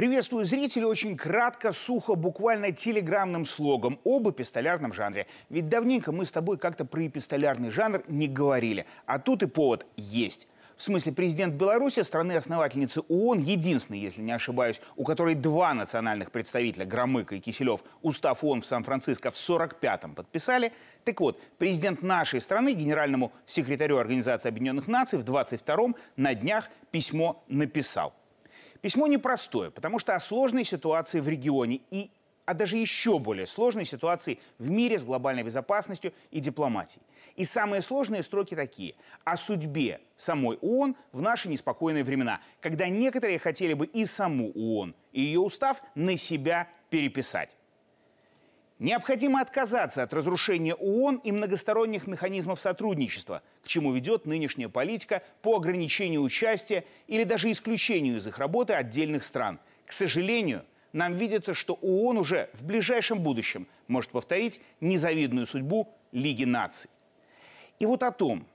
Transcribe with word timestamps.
Приветствую 0.00 0.46
зрителей 0.46 0.86
очень 0.86 1.14
кратко, 1.14 1.72
сухо, 1.72 2.14
буквально 2.14 2.72
телеграммным 2.72 3.44
слогом 3.44 4.00
об 4.02 4.30
эпистолярном 4.30 4.94
жанре. 4.94 5.26
Ведь 5.50 5.68
давненько 5.68 6.10
мы 6.10 6.24
с 6.24 6.30
тобой 6.30 6.56
как-то 6.56 6.86
про 6.86 7.06
эпистолярный 7.06 7.68
жанр 7.68 8.02
не 8.08 8.26
говорили. 8.26 8.86
А 9.04 9.18
тут 9.18 9.42
и 9.42 9.46
повод 9.46 9.84
есть. 9.98 10.48
В 10.78 10.82
смысле, 10.82 11.12
президент 11.12 11.52
Беларуси, 11.56 12.00
страны-основательницы 12.00 13.02
ООН, 13.10 13.40
единственный, 13.40 13.98
если 13.98 14.22
не 14.22 14.32
ошибаюсь, 14.32 14.80
у 14.96 15.04
которой 15.04 15.34
два 15.34 15.74
национальных 15.74 16.30
представителя, 16.30 16.86
Громыко 16.86 17.34
и 17.34 17.38
Киселев, 17.38 17.84
устав 18.00 18.42
ООН 18.42 18.62
в 18.62 18.66
Сан-Франциско 18.66 19.30
в 19.30 19.34
45-м 19.34 20.14
подписали. 20.14 20.72
Так 21.04 21.20
вот, 21.20 21.38
президент 21.58 22.00
нашей 22.00 22.40
страны, 22.40 22.72
генеральному 22.72 23.32
секретарю 23.44 23.98
Организации 23.98 24.48
Объединенных 24.48 24.88
Наций 24.88 25.18
в 25.18 25.24
22-м 25.24 25.94
на 26.16 26.34
днях 26.34 26.70
письмо 26.90 27.44
написал. 27.48 28.14
Письмо 28.80 29.06
непростое, 29.06 29.70
потому 29.70 29.98
что 29.98 30.14
о 30.14 30.20
сложной 30.20 30.64
ситуации 30.64 31.20
в 31.20 31.28
регионе 31.28 31.80
и 31.90 32.10
а 32.46 32.54
даже 32.54 32.76
еще 32.76 33.20
более 33.20 33.46
сложной 33.46 33.84
ситуации 33.84 34.40
в 34.58 34.70
мире 34.70 34.98
с 34.98 35.04
глобальной 35.04 35.44
безопасностью 35.44 36.12
и 36.32 36.40
дипломатией. 36.40 37.04
И 37.36 37.44
самые 37.44 37.80
сложные 37.80 38.24
строки 38.24 38.56
такие. 38.56 38.96
О 39.22 39.36
судьбе 39.36 40.00
самой 40.16 40.56
ООН 40.60 40.96
в 41.12 41.20
наши 41.20 41.48
неспокойные 41.48 42.02
времена, 42.02 42.40
когда 42.60 42.88
некоторые 42.88 43.38
хотели 43.38 43.74
бы 43.74 43.86
и 43.86 44.04
саму 44.04 44.50
ООН, 44.50 44.96
и 45.12 45.20
ее 45.20 45.38
устав 45.38 45.80
на 45.94 46.16
себя 46.16 46.66
переписать. 46.88 47.56
Необходимо 48.80 49.42
отказаться 49.42 50.02
от 50.02 50.14
разрушения 50.14 50.74
ООН 50.74 51.16
и 51.22 51.32
многосторонних 51.32 52.06
механизмов 52.06 52.62
сотрудничества, 52.62 53.42
к 53.62 53.68
чему 53.68 53.92
ведет 53.92 54.24
нынешняя 54.24 54.70
политика 54.70 55.22
по 55.42 55.56
ограничению 55.56 56.22
участия 56.22 56.84
или 57.06 57.24
даже 57.24 57.50
исключению 57.50 58.16
из 58.16 58.26
их 58.26 58.38
работы 58.38 58.72
отдельных 58.72 59.22
стран. 59.22 59.60
К 59.84 59.92
сожалению, 59.92 60.64
нам 60.94 61.12
видится, 61.12 61.52
что 61.52 61.74
ООН 61.74 62.16
уже 62.16 62.48
в 62.54 62.64
ближайшем 62.64 63.20
будущем 63.20 63.66
может 63.86 64.12
повторить 64.12 64.62
незавидную 64.80 65.46
судьбу 65.46 65.86
Лиги 66.10 66.44
наций. 66.44 66.88
И 67.80 67.84
вот 67.84 68.02
о 68.02 68.10
том, 68.10 68.46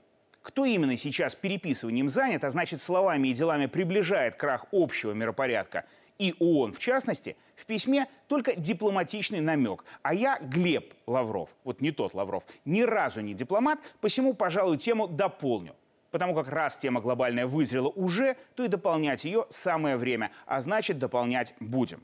кто 0.42 0.64
именно 0.64 0.96
сейчас 0.96 1.36
переписыванием 1.36 2.08
занят, 2.08 2.42
а 2.42 2.50
значит 2.50 2.82
словами 2.82 3.28
и 3.28 3.32
делами 3.32 3.66
приближает 3.66 4.34
крах 4.34 4.66
общего 4.72 5.12
миропорядка– 5.12 5.84
и 6.18 6.34
ООН 6.38 6.72
в 6.72 6.78
частности, 6.78 7.36
в 7.54 7.66
письме 7.66 8.06
только 8.28 8.54
дипломатичный 8.54 9.40
намек. 9.40 9.84
А 10.02 10.14
я 10.14 10.38
Глеб 10.40 10.94
Лавров, 11.06 11.50
вот 11.64 11.80
не 11.80 11.90
тот 11.90 12.14
Лавров, 12.14 12.46
ни 12.64 12.82
разу 12.82 13.20
не 13.20 13.34
дипломат, 13.34 13.78
посему, 14.00 14.34
пожалуй, 14.34 14.78
тему 14.78 15.08
дополню. 15.08 15.74
Потому 16.10 16.34
как 16.34 16.48
раз 16.48 16.76
тема 16.76 17.00
глобальная 17.00 17.46
вызрела 17.46 17.88
уже, 17.88 18.36
то 18.54 18.64
и 18.64 18.68
дополнять 18.68 19.24
ее 19.24 19.46
самое 19.50 19.96
время, 19.96 20.30
а 20.46 20.60
значит 20.60 20.98
дополнять 20.98 21.54
будем. 21.60 22.02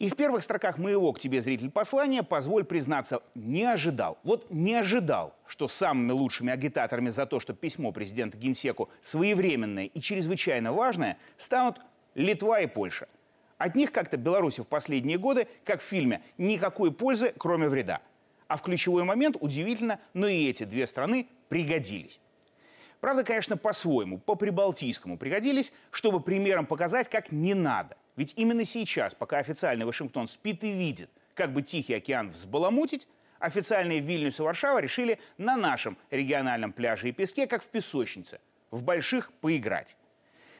И 0.00 0.08
в 0.08 0.16
первых 0.16 0.42
строках 0.42 0.78
моего 0.78 1.12
к 1.12 1.20
тебе, 1.20 1.42
зритель, 1.42 1.70
послания, 1.70 2.22
позволь 2.22 2.64
признаться, 2.64 3.22
не 3.34 3.64
ожидал. 3.64 4.18
Вот 4.22 4.50
не 4.50 4.74
ожидал, 4.74 5.36
что 5.46 5.68
самыми 5.68 6.12
лучшими 6.12 6.50
агитаторами 6.50 7.10
за 7.10 7.26
то, 7.26 7.38
что 7.38 7.52
письмо 7.52 7.92
президента 7.92 8.38
Генсеку 8.38 8.88
своевременное 9.02 9.84
и 9.84 10.00
чрезвычайно 10.00 10.72
важное, 10.72 11.18
станут 11.36 11.82
Литва 12.14 12.60
и 12.60 12.66
Польша. 12.66 13.08
От 13.58 13.76
них 13.76 13.92
как-то 13.92 14.16
Беларуси 14.16 14.62
в 14.62 14.68
последние 14.68 15.18
годы, 15.18 15.46
как 15.66 15.82
в 15.82 15.84
фильме, 15.84 16.22
никакой 16.38 16.92
пользы, 16.92 17.34
кроме 17.36 17.68
вреда. 17.68 18.00
А 18.48 18.56
в 18.56 18.62
ключевой 18.62 19.04
момент, 19.04 19.36
удивительно, 19.38 20.00
но 20.14 20.28
и 20.28 20.48
эти 20.48 20.64
две 20.64 20.86
страны 20.86 21.28
пригодились. 21.50 22.20
Правда, 23.02 23.22
конечно, 23.22 23.58
по-своему, 23.58 24.16
по-прибалтийскому 24.16 25.18
пригодились, 25.18 25.74
чтобы 25.90 26.20
примером 26.20 26.64
показать, 26.64 27.10
как 27.10 27.32
не 27.32 27.52
надо. 27.52 27.98
Ведь 28.20 28.34
именно 28.36 28.66
сейчас, 28.66 29.14
пока 29.14 29.38
официальный 29.38 29.86
Вашингтон 29.86 30.26
спит 30.26 30.62
и 30.62 30.72
видит, 30.72 31.08
как 31.32 31.54
бы 31.54 31.62
Тихий 31.62 31.94
океан 31.94 32.28
взбаламутить, 32.28 33.08
официальные 33.38 34.00
Вильнюс 34.00 34.38
и 34.40 34.42
Варшава 34.42 34.78
решили 34.78 35.18
на 35.38 35.56
нашем 35.56 35.96
региональном 36.10 36.74
пляже 36.74 37.08
и 37.08 37.12
песке, 37.12 37.46
как 37.46 37.62
в 37.62 37.70
песочнице, 37.70 38.38
в 38.70 38.82
больших 38.82 39.32
поиграть. 39.40 39.96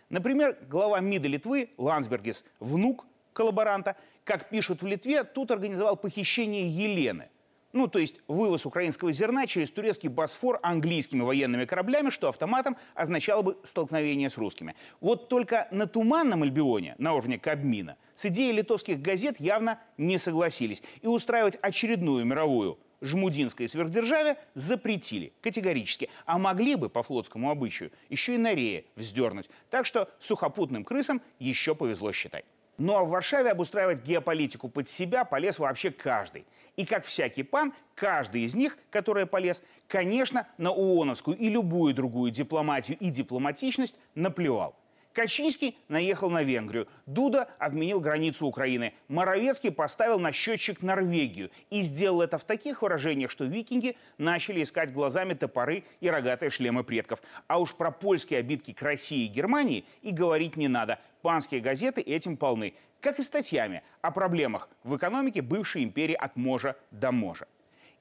Например, 0.08 0.56
глава 0.70 1.00
МИДа 1.00 1.28
Литвы 1.28 1.68
Лансбергис, 1.76 2.46
внук 2.60 3.04
коллаборанта, 3.34 3.94
как 4.24 4.48
пишут 4.48 4.80
в 4.80 4.86
Литве, 4.86 5.22
тут 5.22 5.50
организовал 5.50 5.98
похищение 5.98 6.66
Елены– 6.66 7.28
ну, 7.72 7.86
то 7.86 7.98
есть 7.98 8.20
вывоз 8.26 8.66
украинского 8.66 9.12
зерна 9.12 9.46
через 9.46 9.70
турецкий 9.70 10.08
Босфор 10.08 10.58
английскими 10.62 11.22
военными 11.22 11.64
кораблями, 11.64 12.10
что 12.10 12.28
автоматом 12.28 12.76
означало 12.94 13.42
бы 13.42 13.58
столкновение 13.62 14.28
с 14.28 14.38
русскими. 14.38 14.74
Вот 15.00 15.28
только 15.28 15.68
на 15.70 15.86
Туманном 15.86 16.42
Альбионе, 16.42 16.94
на 16.98 17.14
уровне 17.14 17.38
Кабмина, 17.38 17.96
с 18.14 18.26
идеей 18.26 18.52
литовских 18.52 19.00
газет 19.00 19.38
явно 19.38 19.78
не 19.96 20.18
согласились. 20.18 20.82
И 21.02 21.06
устраивать 21.06 21.58
очередную 21.62 22.24
мировую 22.24 22.78
жмудинской 23.00 23.68
сверхдержаве 23.68 24.36
запретили 24.54 25.32
категорически. 25.40 26.10
А 26.26 26.38
могли 26.38 26.74
бы, 26.74 26.88
по 26.88 27.02
флотскому 27.02 27.50
обычаю, 27.50 27.92
еще 28.08 28.34
и 28.34 28.38
на 28.38 28.54
рее 28.54 28.84
вздернуть. 28.96 29.48
Так 29.70 29.86
что 29.86 30.08
сухопутным 30.18 30.84
крысам 30.84 31.22
еще 31.38 31.74
повезло 31.74 32.12
считай. 32.12 32.44
Ну 32.80 32.96
а 32.96 33.04
в 33.04 33.10
Варшаве 33.10 33.50
обустраивать 33.50 34.02
геополитику 34.02 34.70
под 34.70 34.88
себя 34.88 35.26
полез 35.26 35.58
вообще 35.58 35.90
каждый. 35.90 36.46
И 36.76 36.86
как 36.86 37.04
всякий 37.04 37.42
пан, 37.42 37.74
каждый 37.94 38.40
из 38.40 38.54
них, 38.54 38.78
который 38.88 39.26
полез, 39.26 39.62
конечно, 39.86 40.48
на 40.56 40.70
ООНовскую 40.70 41.36
и 41.36 41.50
любую 41.50 41.92
другую 41.92 42.30
дипломатию 42.30 42.96
и 42.98 43.10
дипломатичность 43.10 43.96
наплевал. 44.14 44.79
Качинский 45.12 45.76
наехал 45.88 46.30
на 46.30 46.42
Венгрию. 46.42 46.86
Дуда 47.06 47.48
отменил 47.58 48.00
границу 48.00 48.46
Украины. 48.46 48.94
Моровецкий 49.08 49.72
поставил 49.72 50.20
на 50.20 50.30
счетчик 50.30 50.82
Норвегию. 50.82 51.50
И 51.70 51.82
сделал 51.82 52.22
это 52.22 52.38
в 52.38 52.44
таких 52.44 52.82
выражениях, 52.82 53.30
что 53.30 53.44
викинги 53.44 53.96
начали 54.18 54.62
искать 54.62 54.92
глазами 54.92 55.34
топоры 55.34 55.84
и 56.00 56.08
рогатые 56.08 56.50
шлемы 56.50 56.84
предков. 56.84 57.22
А 57.48 57.58
уж 57.58 57.74
про 57.74 57.90
польские 57.90 58.38
обидки 58.38 58.72
к 58.72 58.82
России 58.82 59.24
и 59.24 59.28
Германии 59.28 59.84
и 60.02 60.12
говорить 60.12 60.56
не 60.56 60.68
надо. 60.68 60.98
Панские 61.22 61.60
газеты 61.60 62.00
этим 62.00 62.36
полны. 62.36 62.74
Как 63.00 63.18
и 63.18 63.22
статьями 63.22 63.82
о 64.02 64.12
проблемах 64.12 64.68
в 64.84 64.96
экономике 64.96 65.42
бывшей 65.42 65.82
империи 65.82 66.14
от 66.14 66.36
можа 66.36 66.76
до 66.90 67.10
можа. 67.10 67.46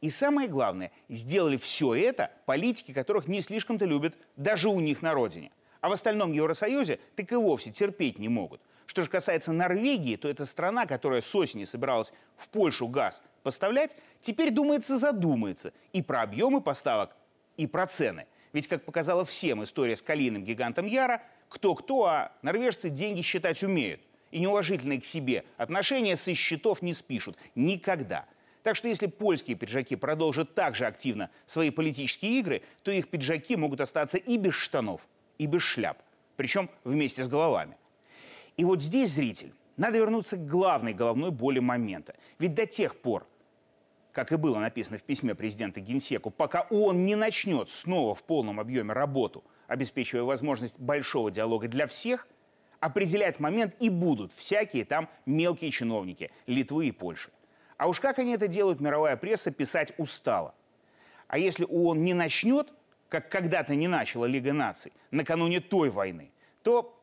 И 0.02 0.10
самое 0.10 0.48
главное, 0.48 0.92
сделали 1.10 1.58
все 1.58 1.94
это 1.96 2.32
политики, 2.46 2.94
которых 2.94 3.28
не 3.28 3.42
слишком-то 3.42 3.86
любят 3.86 4.18
даже 4.38 4.70
у 4.70 4.80
них 4.80 5.02
на 5.02 5.14
родине. 5.14 5.52
А 5.82 5.90
в 5.90 5.94
остальном 5.94 6.32
Евросоюзе 6.34 7.00
так 7.16 7.32
и 7.32 7.36
вовсе 7.36 7.72
терпеть 7.72 8.20
не 8.20 8.28
могут. 8.28 8.62
Что 8.86 9.04
же 9.04 9.10
касается 9.10 9.52
Норвегии, 9.52 10.16
то 10.16 10.28
это 10.28 10.46
страна, 10.46 10.86
которая 10.86 11.22
с 11.22 11.36
осени 11.36 11.64
собиралась 11.64 12.12
в 12.36 12.50
Польшу 12.50 12.88
газ 12.88 13.22
поставлять, 13.44 13.96
теперь 14.20 14.50
думается 14.50 14.98
задумается 14.98 15.74
и 15.94 16.02
про 16.02 16.24
объемы 16.24 16.60
поставок, 16.60 17.16
и 17.56 17.68
про 17.68 17.88
цены. 17.88 18.26
Ведь, 18.52 18.68
как 18.68 18.84
показала 18.84 19.26
всем 19.26 19.64
история 19.64 19.96
с 19.96 20.02
калийным 20.02 20.44
гигантом 20.44 20.88
Яра, 20.88 21.22
кто-кто, 21.50 22.06
а 22.06 22.32
норвежцы 22.42 22.90
деньги 22.90 23.22
считать 23.22 23.64
умеют. 23.64 24.02
И 24.32 24.40
неуважительные 24.40 25.00
к 25.00 25.06
себе 25.06 25.46
отношения 25.58 26.16
со 26.16 26.34
счетов 26.34 26.82
не 26.82 26.94
спишут. 26.94 27.38
Никогда. 27.56 28.26
Так 28.64 28.76
что 28.76 28.88
если 28.88 29.08
польские 29.08 29.56
пиджаки 29.56 29.96
продолжат 29.96 30.56
так 30.56 30.76
же 30.76 30.86
активно 30.86 31.30
свои 31.46 31.70
политические 31.70 32.40
игры, 32.40 32.64
то 32.84 32.92
их 32.92 33.10
пиджаки 33.10 33.56
могут 33.56 33.82
остаться 33.82 34.18
и 34.18 34.38
без 34.38 34.54
штанов– 34.56 35.08
и 35.40 35.48
без 35.48 35.64
шляп, 35.64 35.98
причем 36.36 36.70
вместе 36.84 37.24
с 37.24 37.28
головами. 37.28 37.76
И 38.58 38.64
вот 38.64 38.84
здесь, 38.84 39.12
зритель, 39.12 39.54
надо 39.78 39.98
вернуться 39.98 40.38
к 40.38 40.46
главной 40.46 40.94
головной 40.94 41.32
боли 41.32 41.60
момента. 41.60 42.14
Ведь 42.38 42.54
до 42.54 42.68
тех 42.68 43.02
пор, 43.02 43.26
как 44.12 44.32
и 44.32 44.36
было 44.36 44.60
написано 44.60 44.98
в 44.98 45.04
письме 45.04 45.34
президента 45.34 45.80
Генсеку, 45.80 46.30
пока 46.30 46.68
он 46.70 47.06
не 47.06 47.16
начнет 47.16 47.70
снова 47.70 48.14
в 48.14 48.24
полном 48.24 48.60
объеме 48.60 48.94
работу, 48.94 49.44
обеспечивая 49.68 50.24
возможность 50.24 50.80
большого 50.80 51.32
диалога 51.32 51.68
для 51.68 51.88
всех, 51.88 52.28
определять 52.82 53.40
момент 53.40 53.76
и 53.80 53.90
будут 53.90 54.34
всякие 54.34 54.84
там 54.84 55.10
мелкие 55.26 55.72
чиновники 55.72 56.32
Литвы 56.46 56.88
и 56.88 56.92
Польши. 56.92 57.30
А 57.78 57.88
уж 57.88 58.02
как 58.02 58.20
они 58.20 58.34
это 58.34 58.50
делают, 58.50 58.82
мировая 58.82 59.16
пресса 59.16 59.52
писать 59.52 59.94
устала. 59.98 60.54
А 61.30 61.38
если 61.38 61.64
ООН 61.64 62.02
не 62.02 62.14
начнет, 62.14 62.74
как 63.10 63.30
когда-то 63.30 63.76
не 63.76 63.88
начала 63.88 64.26
Лига 64.26 64.54
наций 64.54 64.94
накануне 65.12 65.60
той 65.60 65.90
войны, 65.90 66.32
то 66.64 66.96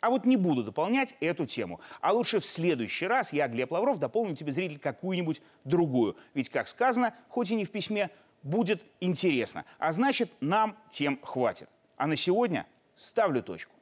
а 0.00 0.10
вот 0.10 0.24
не 0.24 0.36
буду 0.36 0.62
дополнять 0.62 1.16
эту 1.20 1.46
тему. 1.46 1.80
А 2.00 2.12
лучше 2.12 2.38
в 2.38 2.44
следующий 2.44 3.06
раз 3.06 3.32
я, 3.32 3.48
Глеб 3.48 3.72
Лавров, 3.72 3.98
дополню 3.98 4.36
тебе, 4.36 4.52
зритель, 4.52 4.78
какую-нибудь 4.78 5.42
другую. 5.64 6.16
Ведь, 6.34 6.48
как 6.48 6.68
сказано, 6.68 7.14
хоть 7.28 7.50
и 7.50 7.54
не 7.54 7.64
в 7.64 7.70
письме, 7.70 8.10
будет 8.42 8.84
интересно. 9.00 9.64
А 9.78 9.92
значит, 9.92 10.30
нам 10.40 10.76
тем 10.90 11.18
хватит. 11.22 11.68
А 11.96 12.06
на 12.06 12.14
сегодня 12.14 12.66
ставлю 12.94 13.42
точку. 13.42 13.72